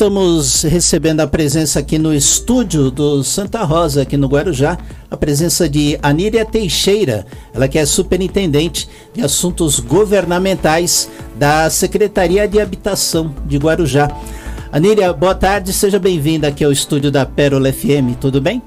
Estamos 0.00 0.62
recebendo 0.62 1.20
a 1.20 1.26
presença 1.26 1.78
aqui 1.78 1.98
no 1.98 2.14
estúdio 2.14 2.90
do 2.90 3.22
Santa 3.22 3.62
Rosa, 3.64 4.00
aqui 4.00 4.16
no 4.16 4.28
Guarujá, 4.28 4.78
a 5.10 5.14
presença 5.14 5.68
de 5.68 5.98
Aníria 6.02 6.42
Teixeira, 6.42 7.26
ela 7.52 7.68
que 7.68 7.78
é 7.78 7.84
superintendente 7.84 8.88
de 9.12 9.20
assuntos 9.20 9.78
governamentais 9.78 11.10
da 11.36 11.68
Secretaria 11.68 12.48
de 12.48 12.58
Habitação 12.58 13.34
de 13.44 13.58
Guarujá. 13.58 14.10
Aníria, 14.72 15.12
boa 15.12 15.34
tarde, 15.34 15.70
seja 15.70 15.98
bem-vinda 15.98 16.48
aqui 16.48 16.64
ao 16.64 16.72
estúdio 16.72 17.10
da 17.10 17.26
Pérola 17.26 17.70
FM, 17.70 18.16
tudo 18.18 18.40
bem? 18.40 18.62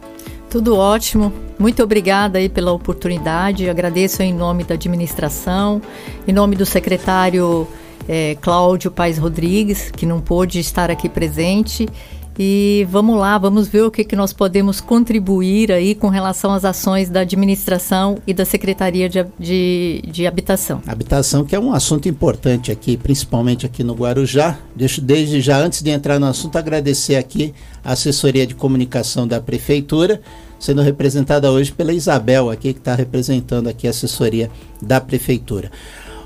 Tudo 0.52 0.78
ótimo. 0.78 1.34
Muito 1.58 1.82
obrigada 1.82 2.38
aí 2.38 2.48
pela 2.48 2.72
oportunidade. 2.72 3.68
Agradeço 3.68 4.22
em 4.22 4.32
nome 4.32 4.66
da 4.66 4.76
administração, 4.76 5.82
em 6.28 6.32
nome 6.32 6.56
do 6.56 6.64
secretário 6.64 7.68
é, 8.08 8.36
Cláudio 8.42 8.92
Paes 8.92 9.18
Rodrigues, 9.18 9.92
que 9.92 10.06
não 10.06 10.22
pôde 10.22 10.60
estar 10.60 10.90
aqui 10.92 11.08
presente. 11.10 11.88
E 12.38 12.88
vamos 12.90 13.20
lá, 13.20 13.38
vamos 13.38 13.68
ver 13.68 13.84
o 13.84 13.92
que, 13.92 14.04
que 14.04 14.16
nós 14.16 14.34
podemos 14.34 14.82
contribuir 14.82 15.72
aí 15.72 15.94
com 15.94 16.08
relação 16.08 16.52
às 16.52 16.66
ações 16.66 17.08
da 17.08 17.20
administração 17.20 18.18
e 18.26 18.34
da 18.34 18.44
Secretaria 18.44 19.08
de, 19.08 19.24
de, 19.38 20.04
de 20.08 20.26
Habitação. 20.26 20.82
Habitação, 20.88 21.46
que 21.46 21.56
é 21.56 21.60
um 21.60 21.72
assunto 21.72 22.10
importante 22.10 22.72
aqui, 22.72 22.98
principalmente 22.98 23.68
aqui 23.68 23.84
no 23.84 23.94
Guarujá. 23.94 24.58
Deixo 24.76 25.00
desde 25.00 25.42
já, 25.42 25.60
antes 25.60 25.84
de 25.84 25.92
entrar 25.92 26.20
no 26.20 26.26
assunto, 26.26 26.58
agradecer 26.58 27.18
aqui 27.18 27.54
a 27.86 27.92
assessoria 27.92 28.48
de 28.48 28.56
comunicação 28.56 29.28
da 29.28 29.40
Prefeitura, 29.40 30.20
sendo 30.60 30.82
representada 30.82 31.52
hoje 31.52 31.72
pela 31.72 31.94
Isabel 31.94 32.50
aqui, 32.50 32.74
que 32.74 32.80
está 32.80 32.96
representando 32.96 33.68
aqui 33.68 33.86
a 33.86 33.92
assessoria 33.92 34.50
da 34.82 35.00
Prefeitura. 35.00 35.70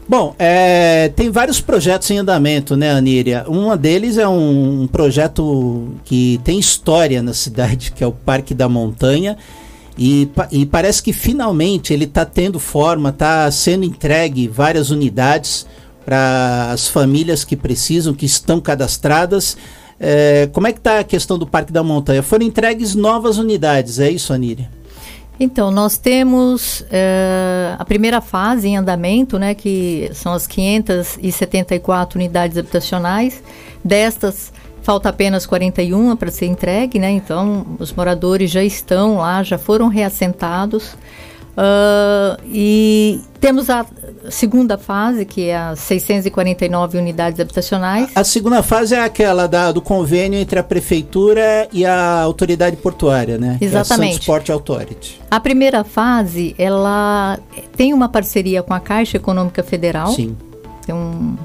Bom, 0.10 0.34
é, 0.40 1.10
tem 1.10 1.30
vários 1.30 1.60
projetos 1.60 2.10
em 2.12 2.18
andamento, 2.20 2.78
né, 2.78 2.92
Aníria? 2.92 3.46
Um 3.50 3.76
deles 3.76 4.18
é 4.18 4.26
um, 4.26 4.84
um 4.84 4.88
projeto 4.88 5.90
que 6.06 6.40
tem 6.46 6.58
história 6.58 7.22
na 7.22 7.34
cidade, 7.34 7.92
que 7.96 8.02
é 8.04 8.08
o 8.08 8.14
Parque 8.14 8.54
da 8.54 8.70
Montanha. 8.70 9.38
E, 9.98 10.30
e 10.52 10.66
parece 10.66 11.04
que 11.04 11.12
finalmente 11.12 11.92
ele 11.92 12.06
está 12.06 12.24
tendo 12.24 12.60
forma, 12.60 13.10
está 13.10 13.50
sendo 13.52 13.84
entregue 13.84 14.48
várias 14.48 14.92
unidades 14.92 15.66
para 16.06 16.70
as 16.72 16.88
famílias 16.88 17.44
que 17.44 17.58
precisam, 17.58 18.14
que 18.14 18.26
estão 18.26 18.62
cadastradas. 18.62 19.58
É, 20.00 20.48
como 20.54 20.68
é 20.68 20.72
que 20.72 20.80
está 20.80 21.00
a 21.00 21.04
questão 21.04 21.38
do 21.38 21.46
Parque 21.46 21.74
da 21.74 21.84
Montanha? 21.84 22.24
Foram 22.24 22.46
entregues 22.46 22.96
novas 22.96 23.38
unidades, 23.38 24.00
é 24.00 24.10
isso, 24.10 24.32
Aníria? 24.32 24.77
Então, 25.40 25.70
nós 25.70 25.98
temos 25.98 26.84
é, 26.90 27.76
a 27.78 27.86
primeira 27.86 28.22
fase 28.22 28.68
em 28.68 28.78
andamento, 28.78 29.38
né, 29.38 29.54
que 29.54 30.10
são 30.14 30.34
as 30.34 30.48
574 30.48 32.18
unidades 32.18 32.58
habitacionais. 32.58 33.44
Destas, 33.84 34.52
falta 34.82 35.10
apenas 35.10 35.46
41 35.46 36.16
para 36.16 36.32
ser 36.32 36.46
entregue, 36.46 36.98
né? 36.98 37.12
Então, 37.12 37.66
os 37.78 37.94
moradores 37.94 38.50
já 38.50 38.64
estão 38.64 39.18
lá, 39.18 39.44
já 39.44 39.58
foram 39.58 39.90
reassentados. 39.90 40.96
Uh, 41.58 42.40
e 42.46 43.20
temos 43.40 43.68
a 43.68 43.84
segunda 44.30 44.78
fase, 44.78 45.26
que 45.26 45.46
é 45.46 45.58
as 45.58 45.80
649 45.80 47.00
unidades 47.00 47.40
habitacionais. 47.40 48.12
A, 48.14 48.24
segunda 48.24 48.62
fase 48.62 48.94
é 48.94 49.02
aquela 49.02 49.48
da, 49.48 49.72
do 49.72 49.82
convênio 49.82 50.38
entre 50.38 50.60
a 50.60 50.64
prefeitura 50.64 51.68
e 51.74 51.84
a 51.84 52.22
autoridade 52.22 52.76
portuária, 52.78 53.40
né? 53.40 53.58
Exatamente. 53.60 54.12
É 54.12 54.16
a 54.16 54.18
Transport 54.18 54.50
Authority. 54.52 55.22
A 55.32 55.40
primeira 55.40 55.84
fase, 55.84 56.54
ela 56.60 57.40
tem 57.76 57.92
uma 57.92 58.08
parceria 58.08 58.62
com 58.62 58.76
a 58.76 58.80
Caixa 58.80 59.18
Econômica 59.18 59.64
Federal. 59.64 60.12
Sim. 60.12 60.38
Tem 60.86 60.94
um, 60.94 61.36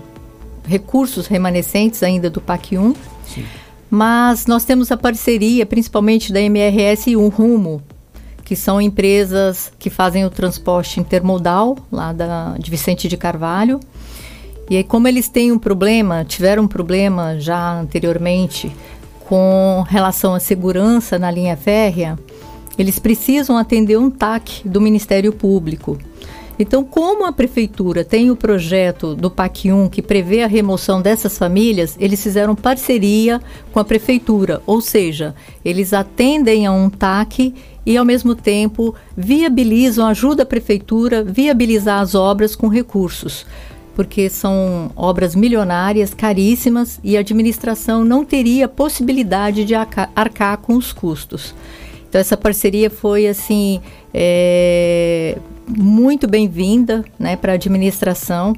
recursos 0.67 1.27
remanescentes 1.27 2.03
ainda 2.03 2.29
do 2.29 2.41
PAC 2.41 2.77
1. 2.77 2.95
Sim. 3.27 3.45
Mas 3.91 4.47
nós 4.47 4.65
temos 4.65 4.91
a 4.93 4.97
parceria, 4.97 5.65
principalmente 5.65 6.33
da 6.33 6.41
MRS 6.41 7.17
1 7.17 7.29
Rumo, 7.29 7.83
que 8.45 8.57
são 8.57 8.81
empresas 8.81 9.73
que 9.79 9.91
fazem 9.91 10.25
o 10.25 10.31
transporte 10.31 11.01
intermodal 11.01 11.77
lá 11.91 12.13
da, 12.13 12.57
de 12.59 12.71
Vicente 12.71 13.09
de 13.09 13.17
Carvalho. 13.17 13.81
E 14.71 14.77
aí, 14.77 14.85
como 14.85 15.09
eles 15.09 15.29
têm 15.29 15.53
um 15.53 15.59
problema, 15.59 16.25
tiveram 16.25 16.65
um 16.65 16.69
problema 16.69 17.39
já 17.39 17.81
anteriormente 17.81 18.73
com 19.25 19.85
relação 19.89 20.35
à 20.35 20.41
segurança 20.41 21.19
na 21.19 21.31
linha 21.31 21.57
férrea, 21.57 22.19
eles 22.79 22.99
precisam 22.99 23.57
atender 23.57 23.99
um 23.99 24.11
TAC 24.11 24.63
do 24.65 24.81
Ministério 24.81 25.33
Público. 25.33 25.99
Então, 26.59 26.85
como 26.85 27.25
a 27.25 27.33
prefeitura 27.33 28.05
tem 28.05 28.31
o 28.31 28.37
projeto 28.37 29.15
do 29.15 29.31
PAC 29.31 29.73
1 29.73 29.89
que 29.89 30.03
prevê 30.03 30.43
a 30.43 30.47
remoção 30.47 31.01
dessas 31.01 31.39
famílias, 31.39 31.97
eles 31.99 32.23
fizeram 32.23 32.55
parceria 32.55 33.41
com 33.73 33.81
a 33.81 33.85
prefeitura, 33.85 34.63
ou 34.67 34.81
seja, 34.81 35.35
eles 35.65 35.93
atendem 35.93 36.67
a 36.67 36.73
um 36.73 36.91
TAC 36.91 37.55
e, 37.85 37.97
ao 37.97 38.05
mesmo 38.05 38.35
tempo, 38.35 38.95
viabilizam, 39.17 40.07
ajudam 40.07 40.45
a 40.45 40.47
prefeitura 40.47 41.21
a 41.21 41.23
viabilizar 41.23 42.01
as 42.01 42.15
obras 42.15 42.55
com 42.55 42.69
recursos, 42.69 43.47
porque 43.97 44.29
são 44.29 44.91
obras 44.95 45.35
milionárias, 45.35 46.15
caríssimas, 46.15 47.01
e 47.03 47.17
a 47.17 47.21
administração 47.21 48.05
não 48.05 48.25
teria 48.25 48.69
possibilidade 48.69 49.65
de 49.65 49.75
arcar 49.75 50.59
com 50.59 50.77
os 50.77 50.93
custos. 50.93 51.55
Então, 52.09 52.21
essa 52.21 52.37
parceria 52.37 52.91
foi, 52.91 53.27
assim, 53.27 53.81
é, 54.13 55.39
muito 55.67 56.27
bem-vinda 56.27 57.05
né, 57.19 57.37
para 57.37 57.53
a 57.53 57.55
administração. 57.55 58.55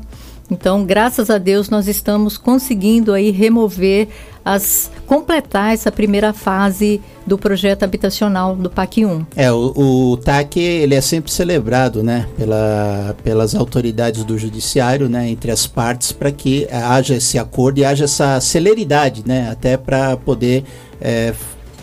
Então, 0.51 0.85
graças 0.85 1.31
a 1.31 1.39
Deus, 1.39 1.71
nós 1.71 1.89
estamos 1.89 2.37
conseguindo 2.37 3.13
aí 3.13 3.31
remover 3.31 4.09
as 4.45 4.91
completar 5.07 5.73
essa 5.73 5.91
primeira 5.91 6.33
fase 6.35 7.01
do 7.27 7.39
projeto 7.39 7.83
habitacional 7.83 8.55
do 8.55 8.69
PAC 8.69 9.05
1. 9.05 9.27
É, 9.37 9.51
o, 9.51 10.13
o 10.13 10.17
TAC 10.19 10.59
ele 10.59 10.95
é 10.95 11.01
sempre 11.01 11.33
celebrado, 11.33 12.03
né, 12.03 12.29
pela, 12.37 13.17
pelas 13.25 13.55
autoridades 13.55 14.23
do 14.23 14.37
judiciário, 14.37 15.09
né, 15.09 15.31
entre 15.31 15.51
as 15.51 15.67
partes 15.67 16.13
para 16.13 16.31
que 16.31 16.69
haja 16.71 17.15
esse 17.15 17.39
acordo 17.39 17.79
e 17.79 17.85
haja 17.85 18.05
essa 18.05 18.39
celeridade, 18.41 19.23
né, 19.27 19.49
até 19.51 19.79
para 19.79 20.15
poder 20.17 20.65
é, 21.01 21.33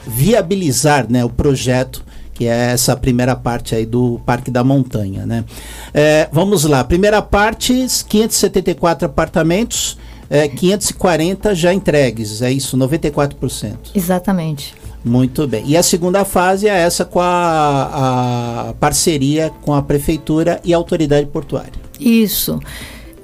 viabilizar, 0.05 1.07
né, 1.09 1.25
o 1.25 1.29
projeto 1.29 2.05
que 2.41 2.47
é 2.47 2.71
essa 2.71 2.97
primeira 2.97 3.35
parte 3.35 3.75
aí 3.75 3.85
do 3.85 4.19
Parque 4.25 4.49
da 4.49 4.63
Montanha, 4.63 5.27
né? 5.27 5.45
É, 5.93 6.27
vamos 6.31 6.63
lá, 6.63 6.83
primeira 6.83 7.21
parte, 7.21 7.85
574 8.09 9.05
apartamentos, 9.05 9.95
é, 10.27 10.47
540 10.47 11.53
já 11.53 11.71
entregues, 11.71 12.41
é 12.41 12.51
isso, 12.51 12.75
94%. 12.75 13.91
Exatamente. 13.93 14.73
Muito 15.05 15.47
bem. 15.47 15.63
E 15.67 15.77
a 15.77 15.83
segunda 15.83 16.25
fase 16.25 16.67
é 16.67 16.75
essa 16.75 17.05
com 17.05 17.19
a, 17.19 18.69
a 18.69 18.73
parceria 18.79 19.51
com 19.61 19.75
a 19.75 19.83
prefeitura 19.83 20.59
e 20.63 20.73
a 20.73 20.77
autoridade 20.77 21.27
portuária. 21.27 21.73
Isso. 21.99 22.59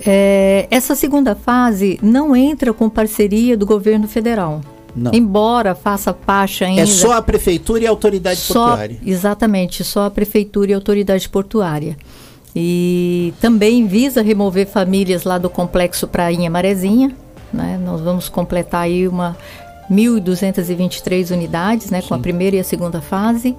É, 0.06 0.68
essa 0.70 0.94
segunda 0.94 1.34
fase 1.34 1.98
não 2.04 2.36
entra 2.36 2.72
com 2.72 2.88
parceria 2.88 3.58
do 3.58 3.66
governo 3.66 4.08
federal. 4.08 4.62
Não. 4.98 5.12
Embora 5.14 5.76
faça 5.76 6.12
parte 6.12 6.64
ainda. 6.64 6.82
É 6.82 6.86
só 6.86 7.14
a 7.14 7.22
prefeitura 7.22 7.84
e 7.84 7.88
a 7.88 7.90
autoridade 7.90 8.40
só, 8.40 8.70
portuária. 8.70 8.98
Exatamente, 9.06 9.84
só 9.84 10.06
a 10.06 10.12
prefeitura 10.12 10.72
e 10.72 10.74
a 10.74 10.78
autoridade 10.78 11.30
portuária. 11.30 11.96
E 12.56 13.34
também 13.40 13.86
visa 13.86 14.24
remover 14.24 14.66
famílias 14.66 15.24
lá 15.24 15.38
do 15.38 15.50
complexo 15.50 16.08
Prainha 16.08 16.50
Marezinha. 16.50 17.16
Né? 17.54 17.80
Nós 17.84 18.02
vamos 18.02 18.28
completar 18.28 18.82
aí 18.82 19.08
uma 19.08 19.38
1.223 19.92 21.32
unidades, 21.32 21.90
né, 21.90 22.02
com 22.02 22.14
a 22.14 22.20
primeira 22.20 22.56
e 22.56 22.60
a 22.60 22.64
segunda 22.64 23.02
fase. 23.02 23.56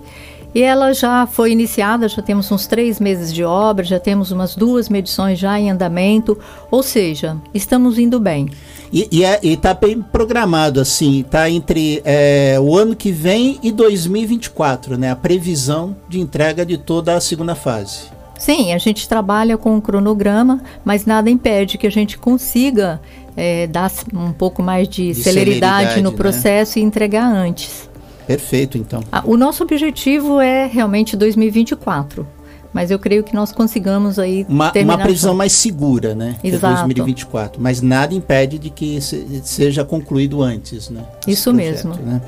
E 0.54 0.62
ela 0.62 0.94
já 0.94 1.26
foi 1.26 1.52
iniciada, 1.52 2.08
já 2.08 2.22
temos 2.22 2.50
uns 2.50 2.66
três 2.66 2.98
meses 2.98 3.32
de 3.32 3.44
obra, 3.44 3.84
já 3.84 4.00
temos 4.00 4.32
umas 4.32 4.56
duas 4.56 4.88
medições 4.88 5.38
já 5.38 5.58
em 5.60 5.70
andamento, 5.70 6.38
ou 6.70 6.82
seja, 6.82 7.36
estamos 7.52 7.98
indo 7.98 8.18
bem. 8.18 8.48
E, 8.92 9.06
e, 9.12 9.24
é, 9.24 9.38
bem 9.78 10.00
programado, 10.00 10.80
assim, 10.80 11.22
tá 11.30 11.50
entre 11.50 12.00
é, 12.04 12.56
o 12.58 12.76
ano 12.76 12.96
que 12.96 13.12
vem 13.12 13.58
e 13.62 13.70
2024, 13.70 14.96
né? 14.96 15.10
A 15.10 15.16
previsão 15.16 15.94
de 16.08 16.18
entrega 16.18 16.64
de 16.64 16.78
toda 16.78 17.14
a 17.14 17.20
segunda 17.20 17.54
fase. 17.54 18.04
Sim, 18.38 18.72
a 18.72 18.78
gente 18.78 19.08
trabalha 19.08 19.58
com 19.58 19.74
um 19.74 19.80
cronograma, 19.80 20.62
mas 20.84 21.04
nada 21.04 21.28
impede 21.28 21.76
que 21.76 21.86
a 21.86 21.90
gente 21.90 22.16
consiga 22.16 23.00
é, 23.36 23.66
dar 23.66 23.90
um 24.14 24.32
pouco 24.32 24.62
mais 24.62 24.88
de, 24.88 25.08
de 25.08 25.14
celeridade, 25.22 25.90
celeridade, 25.90 26.02
no 26.02 26.12
né? 26.12 26.16
processo 26.16 26.78
né? 26.78 26.84
e 26.84 26.86
entregar 26.86 27.26
antes. 27.26 27.88
Perfeito, 28.28 28.76
então. 28.76 29.02
Ah, 29.10 29.22
o 29.24 29.38
nosso 29.38 29.62
objetivo 29.62 30.38
é 30.38 30.66
realmente 30.66 31.16
2024. 31.16 32.26
Mas 32.70 32.90
eu 32.90 32.98
creio 32.98 33.24
que 33.24 33.34
nós 33.34 33.50
consigamos 33.50 34.18
aí 34.18 34.44
uma, 34.46 34.70
uma 34.70 34.98
previsão 34.98 35.34
mais 35.34 35.52
segura, 35.52 36.14
né? 36.14 36.36
Exato. 36.44 36.66
É 36.66 36.84
2024. 36.84 37.60
Mas 37.60 37.80
nada 37.80 38.14
impede 38.14 38.58
de 38.58 38.68
que 38.68 39.00
se, 39.00 39.40
seja 39.42 39.86
concluído 39.86 40.42
antes, 40.42 40.90
né? 40.90 41.02
Isso 41.26 41.50
projeto, 41.50 41.88
mesmo. 41.88 42.04
Né? 42.04 42.20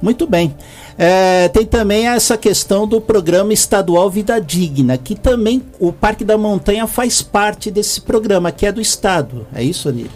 Muito 0.00 0.26
bem. 0.26 0.54
É, 0.96 1.48
tem 1.48 1.66
também 1.66 2.08
essa 2.08 2.38
questão 2.38 2.88
do 2.88 3.02
programa 3.02 3.52
estadual 3.52 4.08
Vida 4.08 4.40
Digna, 4.40 4.96
que 4.96 5.14
também 5.14 5.62
o 5.78 5.92
Parque 5.92 6.24
da 6.24 6.38
Montanha 6.38 6.86
faz 6.86 7.20
parte 7.20 7.70
desse 7.70 8.00
programa, 8.00 8.50
que 8.50 8.64
é 8.64 8.72
do 8.72 8.80
Estado. 8.80 9.46
É 9.54 9.62
isso, 9.62 9.90
Anir? 9.90 10.08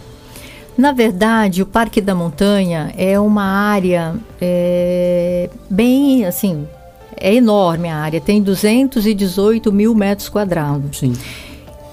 Na 0.77 0.93
verdade, 0.93 1.63
o 1.63 1.67
Parque 1.67 2.01
da 2.01 2.15
Montanha 2.15 2.93
é 2.97 3.19
uma 3.19 3.45
área 3.45 4.15
é, 4.41 5.49
bem, 5.71 6.27
assim, 6.27 6.69
é 7.17 7.35
enorme 7.35 7.89
a 7.89 7.97
área, 7.97 8.21
tem 8.21 8.43
218 8.43 9.73
mil 9.73 9.95
metros 9.95 10.29
quadrados. 10.29 10.99
Sim. 10.99 11.15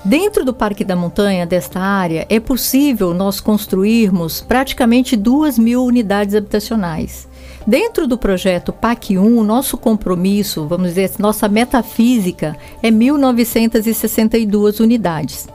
Dentro 0.04 0.44
do 0.44 0.54
Parque 0.54 0.84
da 0.84 0.98
Montanha, 0.98 1.46
desta 1.46 1.80
área, 1.80 2.26
é 2.30 2.38
possível 2.38 3.14
nós 3.14 3.40
construirmos 3.40 4.42
praticamente 4.42 5.16
duas 5.16 5.58
mil 5.58 5.86
unidades 5.86 6.36
habitacionais. 6.36 7.26
Dentro 7.66 8.06
do 8.06 8.18
projeto 8.18 8.74
PAC 8.74 9.18
1, 9.18 9.44
nosso 9.46 9.78
compromisso, 9.78 10.68
vamos 10.68 10.90
dizer, 10.90 11.10
nossa 11.18 11.48
metafísica 11.48 12.58
é 12.82 12.92
1.962 12.92 14.82
unidades. 14.82 15.48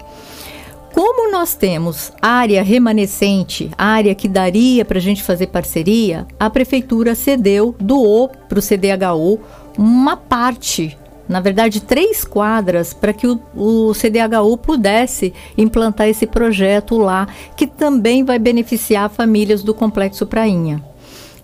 Como 0.98 1.30
nós 1.30 1.54
temos 1.54 2.10
área 2.20 2.60
remanescente, 2.60 3.70
área 3.78 4.16
que 4.16 4.26
daria 4.26 4.84
para 4.84 4.98
a 4.98 5.00
gente 5.00 5.22
fazer 5.22 5.46
parceria, 5.46 6.26
a 6.40 6.50
prefeitura 6.50 7.14
cedeu, 7.14 7.72
doou 7.78 8.28
para 8.28 8.58
o 8.58 8.60
CDHU 8.60 9.38
uma 9.78 10.16
parte 10.16 10.98
na 11.28 11.38
verdade, 11.40 11.82
três 11.82 12.24
quadras 12.24 12.92
para 12.92 13.12
que 13.12 13.28
o, 13.28 13.38
o, 13.54 13.92
CDHU 13.94 14.56
pudesse 14.56 15.32
implantar 15.56 16.08
esse 16.08 16.26
projeto 16.26 16.96
lá, 16.96 17.28
que 17.54 17.66
também 17.66 18.24
vai 18.24 18.38
beneficiar 18.38 19.10
famílias 19.10 19.62
do 19.62 19.74
Complexo 19.74 20.26
Prainha. 20.26 20.82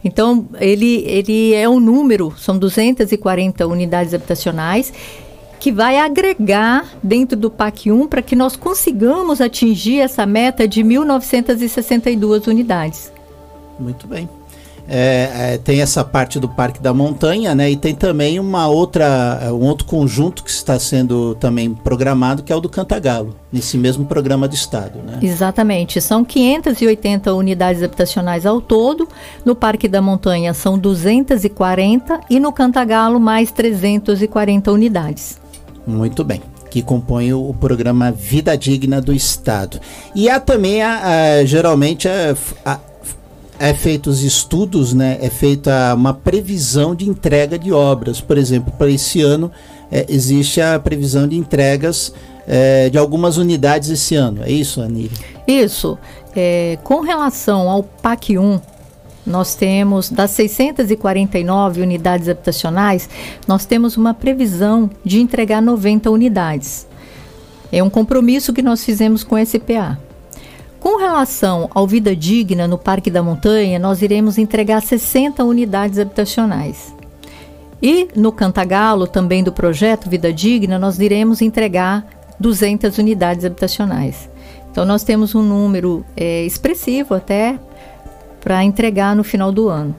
Então, 0.02 0.48
ele, 0.58 1.04
ele 1.06 1.52
é 1.52 1.68
um 1.68 1.78
número, 1.78 2.34
são 2.38 2.58
240 2.58 3.66
unidades 3.66 4.14
habitacionais, 4.14 4.90
que 5.64 5.72
vai 5.72 5.98
agregar 5.98 6.84
dentro 7.02 7.38
do 7.38 7.50
PAC 7.50 7.90
1 7.90 8.06
para 8.06 8.20
que 8.20 8.36
nós 8.36 8.54
consigamos 8.54 9.40
atingir 9.40 9.98
essa 9.98 10.26
meta 10.26 10.68
de 10.68 10.82
1.962 10.82 12.48
unidades. 12.48 13.10
Muito 13.80 14.06
bem. 14.06 14.28
É, 14.86 15.54
é, 15.54 15.58
tem 15.58 15.80
essa 15.80 16.04
parte 16.04 16.38
do 16.38 16.46
Parque 16.46 16.82
da 16.82 16.92
Montanha, 16.92 17.54
né? 17.54 17.70
E 17.70 17.76
tem 17.78 17.94
também 17.94 18.38
uma 18.38 18.68
outra, 18.68 19.40
um 19.52 19.64
outro 19.64 19.86
conjunto 19.86 20.44
que 20.44 20.50
está 20.50 20.78
sendo 20.78 21.34
também 21.36 21.72
programado, 21.72 22.42
que 22.42 22.52
é 22.52 22.56
o 22.56 22.60
do 22.60 22.68
Cantagalo, 22.68 23.34
nesse 23.50 23.78
mesmo 23.78 24.04
programa 24.04 24.46
do 24.46 24.54
Estado, 24.54 24.98
né? 24.98 25.18
Exatamente. 25.22 25.98
São 25.98 26.22
580 26.22 27.32
unidades 27.32 27.82
habitacionais 27.82 28.44
ao 28.44 28.60
todo. 28.60 29.08
No 29.46 29.54
Parque 29.54 29.88
da 29.88 30.02
Montanha 30.02 30.52
são 30.52 30.78
240 30.78 32.20
e 32.28 32.38
no 32.38 32.52
Cantagalo 32.52 33.18
mais 33.18 33.50
340 33.50 34.70
unidades. 34.70 35.42
Muito 35.86 36.24
bem 36.24 36.42
que 36.70 36.82
compõe 36.82 37.32
o, 37.32 37.54
programa 37.54 38.10
Vida 38.10 38.58
Digna 38.58 39.00
do 39.00 39.12
Estado. 39.12 39.78
E 40.12 40.28
há 40.28 40.40
também, 40.40 40.82
a, 40.82 41.38
a 41.38 41.44
geralmente, 41.44 42.08
a, 42.08 42.36
a 42.66 42.80
é 43.60 43.72
feitos 43.72 44.22
estudos, 44.22 44.92
né, 44.92 45.16
é 45.20 45.30
feita 45.30 45.94
uma 45.94 46.12
previsão 46.12 46.94
de 46.94 47.08
entrega 47.08 47.56
de 47.56 47.72
obras. 47.72 48.20
Por 48.20 48.36
exemplo, 48.36 48.72
para 48.76 48.90
esse 48.90 49.22
ano 49.22 49.52
é, 49.90 50.04
existe 50.08 50.60
a 50.60 50.76
previsão 50.78 51.28
de 51.28 51.36
entregas 51.36 52.12
é, 52.46 52.90
de 52.90 52.98
algumas 52.98 53.36
unidades 53.36 53.88
esse 53.88 54.16
ano. 54.16 54.42
É 54.42 54.50
isso, 54.50 54.82
Aniri? 54.82 55.12
Isso. 55.46 55.96
É, 56.34 56.76
com 56.82 57.00
relação 57.00 57.70
ao 57.70 57.84
PAC 57.84 58.36
1, 58.36 58.60
nós 59.26 59.54
temos, 59.54 60.10
das 60.10 60.30
649 60.32 61.80
unidades 61.80 62.28
habitacionais, 62.28 63.08
nós 63.46 63.64
temos 63.64 63.96
uma 63.96 64.12
previsão 64.12 64.90
de 65.04 65.20
entregar 65.20 65.62
90 65.62 66.10
unidades. 66.10 66.86
É 67.72 67.82
um 67.82 67.90
compromisso 67.90 68.52
que 68.52 68.62
nós 68.62 68.84
fizemos 68.84 69.24
com 69.24 69.36
a 69.36 69.44
SPA. 69.44 69.98
Com 70.78 70.98
relação 70.98 71.70
ao 71.74 71.86
Vida 71.86 72.14
Digna 72.14 72.68
no 72.68 72.76
Parque 72.76 73.10
da 73.10 73.22
Montanha, 73.22 73.78
nós 73.78 74.02
iremos 74.02 74.36
entregar 74.36 74.82
60 74.82 75.42
unidades 75.42 75.98
habitacionais. 75.98 76.94
E 77.82 78.08
no 78.14 78.30
Cantagalo, 78.30 79.06
também 79.06 79.42
do 79.42 79.50
projeto 79.50 80.10
Vida 80.10 80.32
Digna, 80.32 80.78
nós 80.78 80.98
iremos 80.98 81.40
entregar 81.40 82.06
200 82.38 82.98
unidades 82.98 83.44
habitacionais. 83.44 84.28
Então, 84.70 84.84
nós 84.84 85.02
temos 85.02 85.34
um 85.34 85.42
número 85.42 86.04
é, 86.16 86.44
expressivo 86.44 87.14
até 87.14 87.58
para 88.44 88.62
entregar 88.62 89.16
no 89.16 89.24
final 89.24 89.50
do 89.50 89.70
ano. 89.70 89.96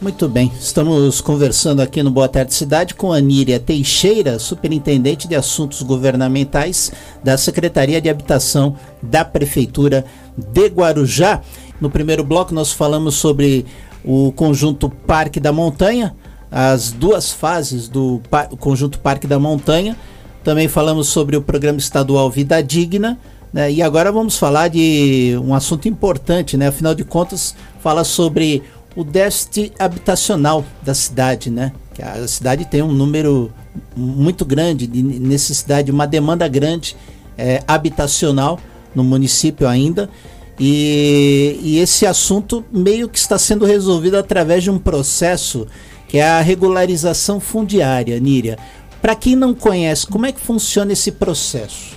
Muito 0.00 0.28
bem, 0.28 0.50
estamos 0.58 1.20
conversando 1.20 1.80
aqui 1.80 2.02
no 2.02 2.10
Boa 2.10 2.26
Tarde 2.26 2.52
Cidade 2.54 2.94
com 2.94 3.12
a 3.12 3.20
Níria 3.20 3.60
Teixeira, 3.60 4.38
superintendente 4.38 5.28
de 5.28 5.36
assuntos 5.36 5.82
governamentais 5.82 6.90
da 7.22 7.36
Secretaria 7.38 8.00
de 8.00 8.08
Habitação 8.08 8.76
da 9.02 9.24
Prefeitura 9.24 10.04
de 10.36 10.66
Guarujá. 10.68 11.42
No 11.80 11.90
primeiro 11.90 12.24
bloco 12.24 12.52
nós 12.52 12.72
falamos 12.72 13.14
sobre 13.14 13.66
o 14.02 14.32
conjunto 14.32 14.88
Parque 14.88 15.38
da 15.38 15.52
Montanha, 15.52 16.16
as 16.50 16.90
duas 16.90 17.30
fases 17.30 17.86
do 17.86 18.20
conjunto 18.58 18.98
Parque 18.98 19.26
da 19.26 19.38
Montanha. 19.38 19.96
Também 20.42 20.66
falamos 20.66 21.08
sobre 21.08 21.36
o 21.36 21.42
programa 21.42 21.78
estadual 21.78 22.30
Vida 22.30 22.62
Digna. 22.62 23.18
Né? 23.52 23.72
E 23.72 23.82
agora 23.82 24.12
vamos 24.12 24.38
falar 24.38 24.68
de 24.68 25.36
um 25.42 25.54
assunto 25.54 25.88
importante, 25.88 26.56
né? 26.56 26.68
afinal 26.68 26.94
de 26.94 27.04
contas, 27.04 27.54
fala 27.80 28.04
sobre 28.04 28.62
o 28.94 29.04
déficit 29.04 29.72
habitacional 29.78 30.64
da 30.82 30.94
cidade, 30.94 31.50
né? 31.50 31.72
Que 31.94 32.02
a 32.02 32.26
cidade 32.26 32.64
tem 32.64 32.82
um 32.82 32.92
número 32.92 33.52
muito 33.96 34.44
grande 34.44 34.86
de 34.86 35.02
necessidade, 35.02 35.90
uma 35.90 36.06
demanda 36.06 36.46
grande 36.48 36.96
é, 37.38 37.62
habitacional 37.66 38.58
no 38.94 39.04
município 39.04 39.68
ainda. 39.68 40.10
E, 40.58 41.58
e, 41.62 41.78
esse 41.78 42.04
assunto 42.04 42.64
meio 42.70 43.08
que 43.08 43.18
está 43.18 43.38
sendo 43.38 43.64
resolvido 43.64 44.18
através 44.18 44.62
de 44.62 44.70
um 44.70 44.78
processo 44.78 45.66
que 46.06 46.18
é 46.18 46.28
a 46.28 46.40
regularização 46.40 47.40
fundiária, 47.40 48.18
Níria. 48.18 48.58
Para 49.00 49.14
quem 49.14 49.34
não 49.34 49.54
conhece, 49.54 50.06
como 50.06 50.26
é 50.26 50.32
que 50.32 50.40
funciona 50.40 50.92
esse 50.92 51.12
processo? 51.12 51.96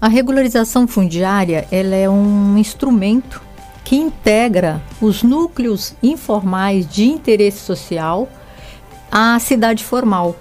A 0.00 0.08
regularização 0.08 0.88
fundiária 0.88 1.68
ela 1.70 1.94
é 1.94 2.08
um 2.08 2.56
instrumento 2.56 3.42
que 3.84 3.96
integra 3.96 4.80
os 5.00 5.22
núcleos 5.22 5.94
informais 6.02 6.88
de 6.88 7.04
interesse 7.04 7.58
social 7.58 8.26
à 9.12 9.38
cidade 9.38 9.84
formal. 9.84 10.34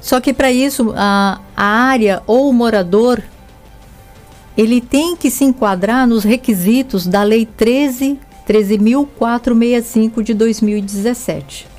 Só 0.00 0.20
que 0.20 0.34
para 0.34 0.50
isso 0.50 0.92
a, 0.96 1.40
a 1.56 1.64
área 1.64 2.20
ou 2.26 2.48
o 2.48 2.52
morador 2.52 3.22
ele 4.56 4.80
tem 4.80 5.14
que 5.16 5.30
se 5.30 5.44
enquadrar 5.44 6.06
nos 6.06 6.24
requisitos 6.24 7.06
da 7.06 7.22
Lei 7.22 7.46
13 7.46 8.18
13.465 8.46 10.22
de 10.22 10.34
2017. 10.34 11.73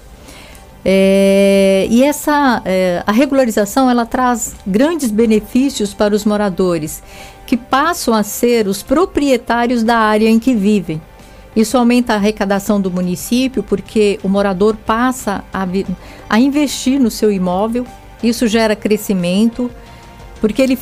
É, 0.88 1.88
e 1.90 2.04
essa 2.04 2.62
é, 2.64 3.02
a 3.08 3.12
regularização 3.12 3.90
ela 3.90 4.06
traz 4.06 4.56
grandes 4.68 5.10
benefícios 5.10 5.96
para 5.96 6.14
os 6.14 6.24
moradores 6.26 7.02
que 7.48 7.58
passam 7.58 8.14
a 8.14 8.22
ser 8.22 8.68
os 8.68 8.84
proprietários 8.84 9.82
da 9.82 9.98
área 9.98 10.30
em 10.30 10.38
que 10.38 10.54
vivem. 10.54 11.02
Isso 11.56 11.76
aumenta 11.76 12.14
a 12.14 12.18
arrecadação 12.18 12.80
do 12.80 12.92
município 12.92 13.64
porque 13.64 14.20
o 14.22 14.30
morador 14.30 14.76
passa 14.76 15.44
a, 15.52 15.68
a 16.30 16.40
investir 16.40 17.00
no 17.00 17.10
seu 17.10 17.32
imóvel, 17.32 17.88
isso 18.22 18.46
gera 18.48 18.76
crescimento, 18.76 19.72
porque 20.40 20.62
ele 20.62 20.78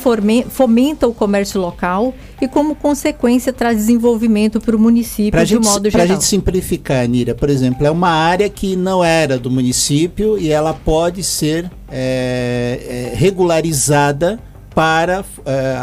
fomenta 0.48 1.06
o 1.06 1.14
comércio 1.14 1.60
local 1.60 2.14
e, 2.40 2.48
como 2.48 2.74
consequência, 2.74 3.52
traz 3.52 3.78
desenvolvimento 3.78 4.60
para 4.60 4.76
o 4.76 4.78
município 4.78 5.32
pra 5.32 5.44
de 5.44 5.54
gente, 5.54 5.64
modo 5.64 5.88
geral. 5.88 6.06
Para 6.06 6.14
a 6.14 6.16
gente 6.16 6.28
simplificar, 6.28 7.08
Nira, 7.08 7.34
por 7.34 7.48
exemplo, 7.48 7.86
é 7.86 7.90
uma 7.90 8.10
área 8.10 8.48
que 8.48 8.76
não 8.76 9.04
era 9.04 9.38
do 9.38 9.50
município 9.50 10.38
e 10.38 10.50
ela 10.50 10.74
pode 10.74 11.22
ser 11.22 11.70
é, 11.90 13.10
é, 13.12 13.16
regularizada 13.16 14.38
para 14.74 15.20
uh, 15.20 15.24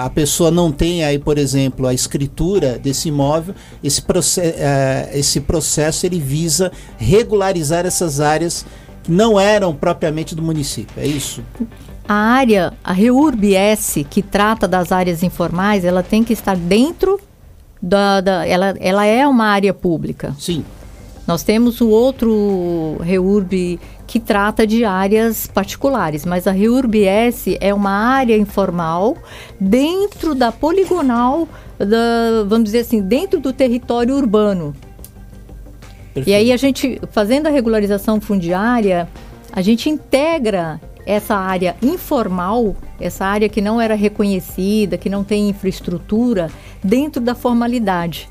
a 0.01 0.09
pessoa 0.09 0.51
não 0.51 0.69
tem 0.69 1.05
aí, 1.05 1.17
por 1.17 1.37
exemplo, 1.37 1.87
a 1.87 1.93
escritura 1.93 2.77
desse 2.77 3.07
imóvel, 3.07 3.55
esse, 3.81 4.01
proce 4.01 4.41
esse 5.13 5.39
processo 5.39 6.05
ele 6.05 6.19
visa 6.19 6.71
regularizar 6.97 7.85
essas 7.85 8.19
áreas 8.19 8.65
que 9.01 9.11
não 9.11 9.39
eram 9.39 9.73
propriamente 9.73 10.35
do 10.35 10.41
município, 10.41 10.93
é 11.01 11.07
isso? 11.07 11.41
A 12.11 12.13
área, 12.13 12.73
a 12.83 12.91
REURB 12.91 13.55
S, 13.55 14.03
que 14.03 14.21
trata 14.21 14.67
das 14.67 14.91
áreas 14.91 15.23
informais, 15.23 15.85
ela 15.85 16.03
tem 16.03 16.25
que 16.25 16.33
estar 16.33 16.57
dentro 16.57 17.17
da, 17.81 18.19
da 18.19 18.45
ela, 18.45 18.75
ela 18.81 19.05
é 19.05 19.25
uma 19.25 19.45
área 19.45 19.73
pública. 19.73 20.35
Sim. 20.37 20.65
Nós 21.25 21.41
temos 21.41 21.79
o 21.79 21.87
outro 21.87 22.97
REURB 23.01 23.79
que 24.05 24.19
trata 24.19 24.67
de 24.67 24.83
áreas 24.83 25.47
particulares, 25.47 26.25
mas 26.25 26.47
a 26.47 26.51
REURB-S 26.51 27.57
é 27.61 27.73
uma 27.73 27.91
área 27.91 28.35
informal 28.35 29.15
dentro 29.57 30.35
da 30.35 30.51
poligonal, 30.51 31.47
da, 31.79 32.43
vamos 32.45 32.65
dizer 32.65 32.79
assim, 32.79 33.01
dentro 33.01 33.39
do 33.39 33.53
território 33.53 34.17
urbano. 34.17 34.75
Perfeito. 36.13 36.29
E 36.29 36.33
aí 36.33 36.51
a 36.51 36.57
gente, 36.57 36.99
fazendo 37.13 37.47
a 37.47 37.49
regularização 37.49 38.19
fundiária, 38.19 39.07
a 39.53 39.61
gente 39.61 39.89
integra 39.89 40.81
essa 41.11 41.35
área 41.35 41.75
informal, 41.81 42.75
essa 42.99 43.25
área 43.25 43.49
que 43.49 43.61
não 43.61 43.81
era 43.81 43.95
reconhecida, 43.95 44.97
que 44.97 45.09
não 45.09 45.23
tem 45.23 45.49
infraestrutura, 45.49 46.49
dentro 46.83 47.21
da 47.21 47.35
formalidade. 47.35 48.29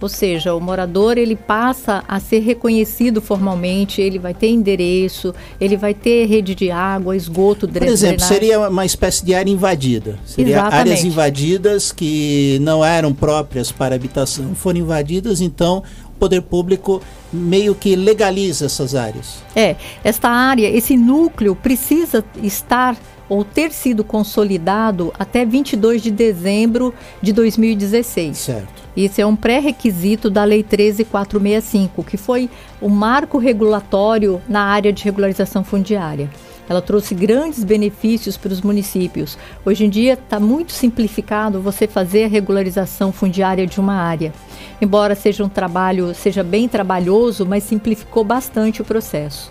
Ou 0.00 0.08
seja, 0.08 0.54
o 0.54 0.60
morador 0.60 1.18
ele 1.18 1.36
passa 1.36 2.02
a 2.08 2.18
ser 2.18 2.38
reconhecido 2.38 3.20
formalmente, 3.20 4.00
ele 4.00 4.18
vai 4.18 4.32
ter 4.32 4.48
endereço, 4.48 5.34
ele 5.60 5.76
vai 5.76 5.92
ter 5.92 6.24
rede 6.24 6.54
de 6.54 6.70
água, 6.70 7.14
esgoto, 7.14 7.68
Por 7.68 7.82
exemplo, 7.82 8.16
drenagem. 8.16 8.26
seria 8.26 8.68
uma 8.70 8.86
espécie 8.86 9.22
de 9.22 9.34
área 9.34 9.50
invadida. 9.50 10.18
Seria 10.24 10.54
Exatamente. 10.54 10.74
áreas 10.76 11.04
invadidas 11.04 11.92
que 11.92 12.58
não 12.62 12.82
eram 12.82 13.12
próprias 13.12 13.70
para 13.70 13.94
habitação, 13.94 14.54
foram 14.54 14.78
invadidas, 14.78 15.42
então 15.42 15.82
poder 16.20 16.42
público 16.42 17.02
meio 17.32 17.74
que 17.74 17.96
legaliza 17.96 18.66
essas 18.66 18.94
áreas. 18.94 19.42
É, 19.56 19.74
esta 20.04 20.28
área, 20.28 20.68
esse 20.68 20.96
núcleo 20.96 21.56
precisa 21.56 22.22
estar 22.42 22.96
ou 23.28 23.44
ter 23.44 23.70
sido 23.70 24.02
consolidado 24.02 25.12
até 25.18 25.44
22 25.44 26.02
de 26.02 26.10
dezembro 26.10 26.92
de 27.22 27.32
2016. 27.32 28.36
Certo. 28.36 28.80
Isso 28.96 29.20
é 29.20 29.24
um 29.24 29.36
pré-requisito 29.36 30.28
da 30.28 30.42
Lei 30.42 30.64
13465, 30.64 32.02
que 32.02 32.16
foi 32.16 32.50
o 32.80 32.88
marco 32.88 33.38
regulatório 33.38 34.42
na 34.48 34.64
área 34.64 34.92
de 34.92 35.04
regularização 35.04 35.62
fundiária. 35.62 36.28
Ela 36.70 36.80
trouxe 36.80 37.16
grandes 37.16 37.64
benefícios 37.64 38.36
para 38.36 38.52
os 38.52 38.60
municípios. 38.60 39.36
Hoje 39.66 39.84
em 39.84 39.90
dia 39.90 40.12
está 40.12 40.38
muito 40.38 40.70
simplificado 40.70 41.60
você 41.60 41.88
fazer 41.88 42.22
a 42.22 42.28
regularização 42.28 43.10
fundiária 43.10 43.66
de 43.66 43.80
uma 43.80 43.94
área. 43.94 44.32
Embora 44.80 45.16
seja 45.16 45.42
um 45.42 45.48
trabalho, 45.48 46.14
seja 46.14 46.44
bem 46.44 46.68
trabalhoso, 46.68 47.44
mas 47.44 47.64
simplificou 47.64 48.22
bastante 48.22 48.80
o 48.80 48.84
processo. 48.84 49.50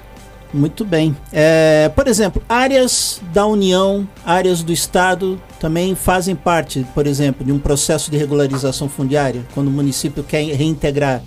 Muito 0.53 0.85
bem. 0.85 1.13
É, 1.33 1.91
por 1.93 2.07
exemplo, 2.07 2.41
áreas 2.47 3.21
da 3.33 3.45
União, 3.45 4.07
áreas 4.25 4.63
do 4.63 4.71
Estado 4.71 5.37
também 5.59 5.95
fazem 5.95 6.37
parte, 6.37 6.87
por 6.95 7.05
exemplo, 7.05 7.45
de 7.45 7.51
um 7.51 7.59
processo 7.59 8.09
de 8.09 8.15
regularização 8.15 8.87
fundiária, 8.87 9.43
quando 9.53 9.67
o 9.67 9.71
município 9.71 10.23
quer 10.23 10.45
reintegrar 10.55 11.21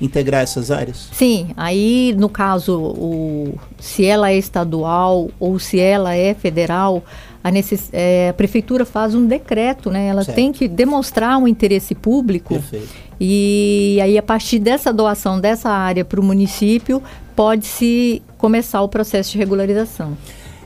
integrar 0.00 0.42
essas 0.42 0.70
áreas? 0.70 1.08
Sim, 1.12 1.48
aí 1.56 2.14
no 2.16 2.28
caso, 2.28 2.78
o, 2.78 3.58
se 3.78 4.04
ela 4.04 4.30
é 4.30 4.36
estadual 4.36 5.30
ou 5.38 5.58
se 5.58 5.78
ela 5.78 6.14
é 6.14 6.34
federal, 6.34 7.02
a, 7.42 7.50
necess, 7.50 7.88
é, 7.92 8.28
a 8.30 8.34
prefeitura 8.34 8.84
faz 8.84 9.14
um 9.14 9.26
decreto, 9.26 9.90
né? 9.90 10.06
Ela 10.06 10.24
certo. 10.24 10.36
tem 10.36 10.52
que 10.52 10.68
demonstrar 10.68 11.38
um 11.38 11.48
interesse 11.48 11.94
público. 11.94 12.54
Perfeito. 12.54 12.88
E 13.20 13.98
aí, 14.00 14.16
a 14.16 14.22
partir 14.22 14.58
dessa 14.60 14.92
doação 14.92 15.40
dessa 15.40 15.70
área 15.70 16.04
para 16.04 16.20
o 16.20 16.22
município, 16.22 17.02
pode-se 17.34 18.22
começar 18.36 18.80
o 18.82 18.88
processo 18.88 19.32
de 19.32 19.38
regularização. 19.38 20.16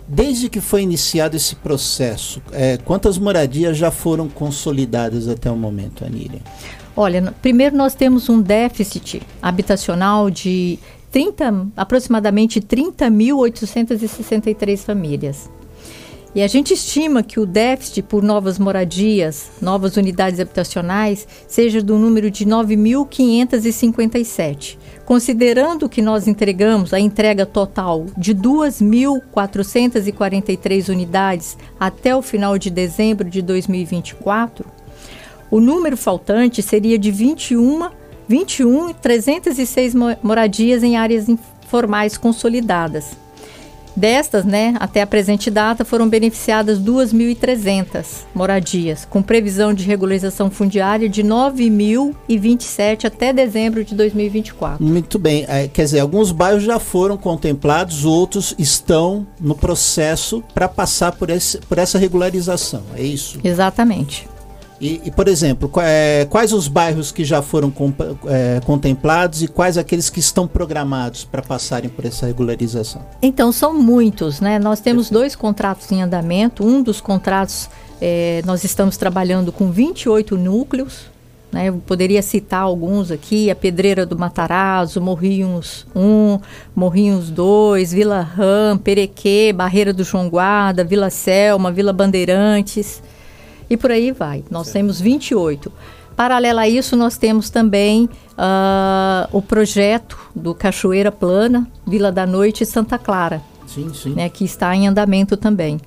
Desde 0.07 0.51
que 0.51 0.61
foi 0.61 0.83
iniciado 0.83 1.37
esse 1.37 1.57
processo, 1.57 2.43
é, 2.53 2.77
quantas 2.77 3.17
moradias 3.17 3.77
já 3.79 3.91
foram 3.91 4.29
consolidadas 4.29 5.29
até 5.29 5.51
o 5.51 5.57
momento, 5.57 6.05
Anília? 6.05 6.41
Olha, 6.97 7.33
primeiro 7.41 7.77
nós 7.77 7.95
temos 7.95 8.29
um 8.29 8.41
déficit 8.41 9.23
habitacional 9.41 10.29
de 10.29 10.81
30, 11.11 11.69
aproximadamente 11.77 12.61
30.863 12.61 14.79
famílias. 14.79 15.49
E 16.35 16.43
a 16.43 16.47
gente 16.47 16.73
estima 16.73 17.23
que 17.23 17.39
o 17.39 17.45
déficit 17.45 18.01
por 18.03 18.23
novas 18.23 18.59
moradias, 18.59 19.51
novas 19.61 19.99
unidades 19.99 20.41
habitacionais, 20.41 21.29
seja 21.47 21.83
do 21.83 21.99
número 21.99 22.31
de 22.31 22.47
9.557. 22.47 24.79
Considerando 25.05 25.91
que 25.91 26.01
nós 26.01 26.27
entregamos 26.27 26.95
a 26.95 27.01
entrega 27.01 27.45
total 27.45 28.07
de 28.17 28.35
2.443 28.35 30.89
unidades 30.89 31.59
até 31.79 32.17
o 32.17 32.23
final 32.23 32.57
de 32.57 32.71
dezembro 32.71 33.29
de 33.29 33.43
2024, 33.43 34.65
o 35.53 35.61
número 35.61 35.99
faltante 35.99 36.63
seria 36.63 36.99
de 36.99 37.11
21, 37.11 37.91
21 38.27 38.95
306 38.95 39.95
moradias 40.23 40.83
em 40.83 40.97
áreas 40.97 41.29
informais 41.29 42.17
consolidadas. 42.17 43.21
Destas, 43.95 44.47
né, 44.47 44.75
até 44.81 45.03
a 45.03 45.07
presente 45.07 45.51
data, 45.51 45.85
foram 45.85 46.09
beneficiadas 46.09 46.79
2.300 46.81 48.25
moradias, 48.35 49.05
com 49.05 49.21
previsão 49.21 49.75
de 49.75 49.85
regularização 49.85 50.51
fundiária 50.51 51.07
de 51.07 51.23
9.027 51.23 53.05
até 53.05 53.35
dezembro 53.35 53.85
de 53.85 53.95
2024. 53.95 54.83
Muito 54.83 55.19
bem. 55.19 55.45
É, 55.47 55.69
quer 55.69 55.85
dizer, 55.85 56.01
alguns 56.01 56.33
bairros 56.33 56.63
já 56.63 56.79
foram 56.79 57.19
contemplados, 57.19 58.07
outros 58.07 58.55
estão 58.59 59.27
no 59.39 59.55
processo 59.55 60.43
para 60.55 60.67
passar 60.67 61.13
por, 61.13 61.29
esse, 61.29 61.59
por 61.59 61.77
essa 61.77 61.99
regularização. 61.99 62.83
É 62.97 63.03
isso? 63.03 63.39
Exatamente. 63.45 64.32
E, 64.83 65.01
e, 65.05 65.11
por 65.13 65.29
exemplo, 65.29 65.71
é, 65.77 66.27
quais 66.29 66.53
os 66.53 66.67
bairros 66.67 67.13
que 67.13 67.25
já 67.25 67.41
foram 67.41 67.73
é, 68.27 68.61
contemplados 68.67 69.41
e 69.41 69.47
quais 69.47 69.79
aqueles 69.79 70.11
que 70.11 70.19
estão 70.19 70.49
programados 70.49 71.23
para 71.23 71.41
passarem 71.41 71.89
por 71.89 72.05
essa 72.05 72.27
regularização? 72.27 73.01
Então, 73.23 73.53
são 73.53 73.81
muitos, 73.81 74.41
né? 74.41 74.59
Nós 74.59 74.81
temos 74.81 75.05
Perfeito. 75.05 75.21
dois 75.21 75.37
contratos 75.37 75.93
em 75.93 76.03
andamento. 76.03 76.67
Um 76.67 76.83
dos 76.83 77.01
contratos, 77.01 77.71
é, 78.01 78.43
nós 78.45 78.65
estamos 78.65 78.97
trabalhando 78.97 79.53
com 79.53 79.71
28 79.71 80.37
núcleos. 80.37 81.13
Né? 81.53 81.69
Eu 81.69 81.75
poderia 81.75 82.21
citar 82.21 82.63
alguns 82.63 83.13
aqui: 83.13 83.53
a 83.53 83.55
Pedreira 83.55 84.05
do 84.05 84.19
Matarazzo, 84.19 85.01
Morrinhos 85.01 85.87
1, 85.95 86.41
Morrinhos 86.75 87.31
2, 87.31 87.93
Vila 87.93 88.21
Ram, 88.21 88.77
Perequê, 88.79 89.53
Barreira 89.55 89.93
do 89.93 90.03
João 90.03 90.29
Guarda, 90.29 90.83
Vila 90.83 91.09
Selma, 91.09 91.71
Vila 91.71 91.93
Bandeirantes 91.93 93.01
e 93.69 93.77
por 93.77 93.91
aí 93.91 94.13
vai. 94.13 94.45
Nós 94.51 94.67
certo. 94.67 94.75
temos 94.75 95.01
28. 95.01 95.73
Paralelo 96.17 96.59
a 96.59 96.69
isso, 96.69 96.95
nós 96.95 97.17
temos 97.17 97.51
também 97.51 98.09
uh, 98.33 99.29
o 99.33 99.41
projeto 99.41 100.19
do 100.35 100.55
Cachoeira 100.55 101.11
Plana, 101.11 101.67
Vila 101.87 102.13
da 102.13 102.27
Noite 102.27 102.63
e 102.63 102.67
Santa 102.67 102.99
Clara. 102.99 103.43
Sim, 103.67 103.93
sim. 103.95 104.11
Né, 104.11 104.29
que 104.29 104.45
está 104.45 104.75
em 104.77 104.87
andamento 104.87 105.37
também. 105.37 105.81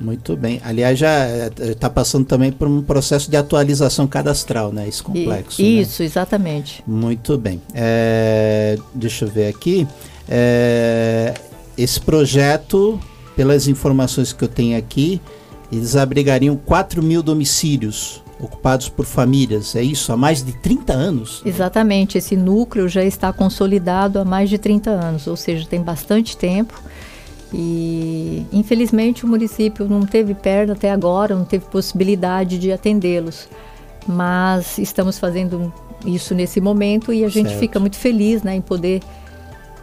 Muito 0.00 0.36
bem. 0.36 0.60
Aliás, 0.64 0.98
já 0.98 1.28
está 1.60 1.86
eh, 1.86 1.90
passando 1.90 2.24
também 2.24 2.50
por 2.50 2.66
um 2.66 2.82
processo 2.82 3.30
de 3.30 3.36
atualização 3.36 4.06
cadastral, 4.08 4.72
né? 4.72 4.88
Esse 4.88 5.00
complexo. 5.00 5.62
E, 5.62 5.80
isso, 5.80 6.02
né? 6.02 6.06
exatamente. 6.06 6.82
Muito 6.84 7.38
bem. 7.38 7.62
É, 7.72 8.76
deixa 8.92 9.26
eu 9.26 9.28
ver 9.28 9.46
aqui. 9.46 9.86
É, 10.28 11.34
esse 11.78 12.00
projeto, 12.00 12.98
pelas 13.36 13.68
informações 13.68 14.32
que 14.32 14.42
eu 14.42 14.48
tenho 14.48 14.76
aqui, 14.76 15.20
eles 15.72 15.96
abrigariam 15.96 16.54
4 16.56 17.02
mil 17.02 17.22
domicílios 17.22 18.22
ocupados 18.38 18.88
por 18.88 19.06
famílias, 19.06 19.74
é 19.74 19.82
isso? 19.82 20.12
Há 20.12 20.16
mais 20.16 20.44
de 20.44 20.52
30 20.52 20.92
anos? 20.92 21.42
Exatamente, 21.46 22.18
esse 22.18 22.36
núcleo 22.36 22.88
já 22.88 23.04
está 23.04 23.32
consolidado 23.32 24.18
há 24.18 24.24
mais 24.24 24.50
de 24.50 24.58
30 24.58 24.90
anos, 24.90 25.26
ou 25.26 25.36
seja, 25.36 25.66
tem 25.66 25.80
bastante 25.80 26.36
tempo. 26.36 26.78
E 27.54 28.46
infelizmente 28.52 29.24
o 29.24 29.28
município 29.28 29.86
não 29.88 30.02
teve 30.02 30.34
perna 30.34 30.72
até 30.72 30.90
agora, 30.90 31.34
não 31.34 31.44
teve 31.44 31.64
possibilidade 31.66 32.58
de 32.58 32.72
atendê-los. 32.72 33.48
Mas 34.06 34.78
estamos 34.78 35.18
fazendo 35.18 35.72
isso 36.04 36.34
nesse 36.34 36.60
momento 36.60 37.12
e 37.12 37.24
a 37.24 37.28
gente 37.28 37.50
certo. 37.50 37.60
fica 37.60 37.78
muito 37.78 37.96
feliz 37.96 38.42
né, 38.42 38.56
em 38.56 38.60
poder 38.60 39.00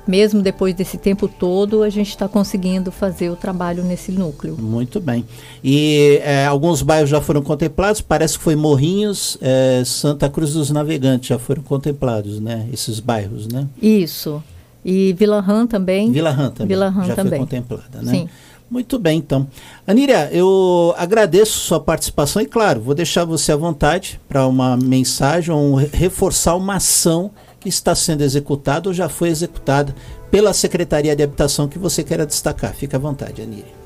mesmo 0.07 0.41
depois 0.41 0.73
desse 0.73 0.97
tempo 0.97 1.27
todo, 1.27 1.83
a 1.83 1.89
gente 1.89 2.09
está 2.09 2.27
conseguindo 2.27 2.91
fazer 2.91 3.29
o 3.29 3.35
trabalho 3.35 3.83
nesse 3.83 4.11
núcleo. 4.11 4.57
Muito 4.59 4.99
bem. 4.99 5.25
E 5.63 6.19
é, 6.23 6.45
alguns 6.45 6.81
bairros 6.81 7.09
já 7.09 7.21
foram 7.21 7.41
contemplados, 7.41 8.01
parece 8.01 8.37
que 8.37 8.43
foi 8.43 8.55
Morrinhos, 8.55 9.37
é, 9.41 9.83
Santa 9.85 10.29
Cruz 10.29 10.53
dos 10.53 10.69
Navegantes 10.71 11.29
já 11.29 11.39
foram 11.39 11.61
contemplados, 11.61 12.39
né? 12.39 12.67
Esses 12.73 12.99
bairros, 12.99 13.47
né? 13.47 13.67
Isso. 13.81 14.43
E 14.83 15.13
Vila 15.13 15.41
Rã 15.41 15.67
também. 15.67 16.11
Vila 16.11 16.31
Rã 16.31 16.49
também. 16.49 16.67
Vila 16.67 16.93
já 17.05 17.15
também. 17.15 17.31
foi 17.31 17.39
contemplada, 17.39 18.01
né? 18.01 18.11
Sim. 18.11 18.29
Muito 18.69 18.99
bem, 18.99 19.17
então. 19.17 19.47
Aníria, 19.87 20.29
eu 20.31 20.93
agradeço 20.95 21.57
sua 21.57 21.79
participação 21.79 22.39
e, 22.41 22.45
claro, 22.45 22.79
vou 22.79 22.93
deixar 22.93 23.25
você 23.25 23.51
à 23.51 23.55
vontade 23.55 24.19
para 24.29 24.45
uma 24.45 24.77
mensagem 24.77 25.53
ou 25.53 25.75
reforçar 25.75 26.55
uma 26.55 26.75
ação 26.75 27.31
que 27.59 27.69
está 27.69 27.93
sendo 27.93 28.21
executada 28.21 28.89
ou 28.89 28.93
já 28.93 29.09
foi 29.09 29.29
executada 29.29 29.93
pela 30.31 30.53
Secretaria 30.53 31.15
de 31.15 31.23
Habitação 31.23 31.67
que 31.67 31.77
você 31.77 32.03
queira 32.03 32.25
destacar. 32.25 32.73
Fique 32.73 32.95
à 32.95 32.99
vontade, 32.99 33.41
Anília. 33.41 33.79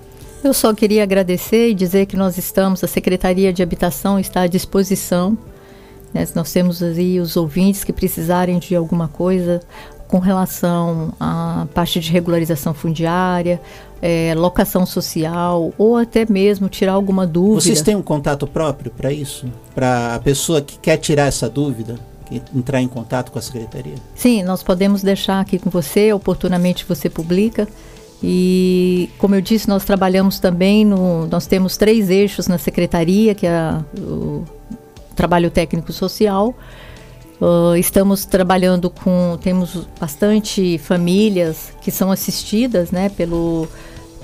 Eu 0.44 0.53
só 0.53 0.74
queria 0.74 1.03
agradecer 1.03 1.70
e 1.70 1.74
dizer 1.74 2.06
que 2.06 2.18
nós 2.18 2.38
estamos, 2.38 2.84
a 2.84 2.88
Secretaria 2.88 3.53
de 3.53 3.63
Habitação 3.63 4.20
está 4.20 4.42
à 4.42 4.48
disposição. 4.48 5.38
Né? 6.13 6.27
Nós 6.36 6.51
temos 6.51 6.84
aí 6.84 7.20
os 7.20 7.38
ouvintes 7.38 7.84
que 7.84 7.94
precisarem 7.94 8.60
de 8.60 8.75
alguma 8.75 9.08
coisa 9.08 9.62
com 10.08 10.20
relação 10.20 11.13
à 11.20 11.65
parte 11.74 12.00
de 12.00 12.12
regularização 12.12 12.74
fundiária, 12.74 13.60
é, 14.01 14.36
locação 14.36 14.86
social 14.86 15.74
ou 15.75 15.98
até 15.98 16.24
mesmo 16.30 16.70
tirar 16.70 16.92
alguma 16.92 17.25
dúvida. 17.25 17.62
Vocês 17.62 17.82
têm 17.82 17.96
um 17.96 18.01
contato 18.01 18.46
próprio 18.46 18.92
para 18.92 19.12
isso? 19.12 19.48
Para 19.74 20.15
a 20.15 20.20
pessoa 20.20 20.62
que 20.62 20.77
quer 20.77 20.98
tirar 20.98 21.27
essa 21.27 21.50
dúvida? 21.50 21.98
Entrar 22.56 22.82
em 22.82 22.88
contato 22.88 23.32
com 23.32 23.39
a 23.39 23.42
secretaria? 23.42 23.96
Sim, 24.15 24.44
nós 24.44 24.63
podemos 24.63 25.01
deixar 25.01 25.39
aqui 25.39 25.60
com 25.60 25.70
você, 25.70 26.13
oportunamente 26.13 26.86
você 26.86 27.10
publica. 27.10 27.68
E, 28.22 29.10
como 29.18 29.36
eu 29.36 29.42
disse, 29.42 29.68
nós 29.68 29.84
trabalhamos 29.84 30.39
também 30.39 30.86
no. 30.86 31.27
Nós 31.27 31.46
temos 31.46 31.75
três 31.75 32.10
eixos 32.10 32.48
na 32.48 32.58
secretaria, 32.58 33.36
que 33.36 33.46
é 33.46 33.80
o 33.98 34.46
trabalho 35.15 35.51
técnico 35.51 35.92
social, 35.92 36.56
Uh, 37.42 37.75
estamos 37.75 38.24
trabalhando 38.24 38.89
com, 38.89 39.38
temos 39.42 39.86
bastante 40.00 40.77
famílias 40.77 41.74
que 41.82 41.92
são 41.92 42.10
assistidas, 42.10 42.89
né, 42.89 43.10
pelo, 43.10 43.68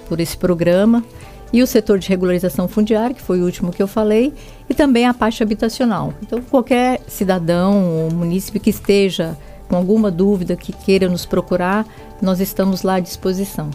por 0.08 0.22
esse 0.22 0.38
programa 0.38 1.04
e 1.52 1.64
o 1.64 1.68
setor 1.68 2.00
de 2.00 2.10
regularização 2.10 2.68
fundiária, 2.68 3.16
que 3.16 3.22
foi 3.22 3.42
o 3.42 3.46
último 3.46 3.72
que 3.72 3.82
eu 3.82 3.88
falei, 3.88 4.34
e 4.70 4.74
também 4.74 5.06
a 5.06 5.14
parte 5.14 5.42
habitacional. 5.42 6.14
Então, 6.22 6.42
qualquer 6.42 7.02
cidadão 7.08 8.06
ou 8.06 8.12
munícipe 8.12 8.60
que 8.60 8.70
esteja 8.70 9.38
com 9.68 9.76
alguma 9.76 10.10
dúvida, 10.10 10.56
que 10.56 10.74
queira 10.74 11.08
nos 11.08 11.26
procurar, 11.26 11.86
nós 12.22 12.40
estamos 12.40 12.82
lá 12.82 12.96
à 12.96 13.00
disposição. 13.00 13.70